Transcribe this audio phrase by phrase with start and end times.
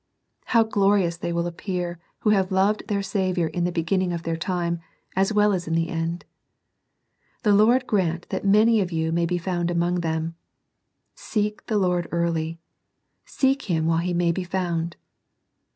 [0.45, 4.35] How glorious they will appear who have loved their Saviour in the beginning of their
[4.35, 4.79] time,
[5.15, 6.25] as well as in the end.
[7.43, 10.33] The Lord grant that many of you may be found among them.
[10.33, 10.37] Oh,
[11.13, 12.57] seek the Lord early!
[13.25, 14.97] Seek Him while He may be found.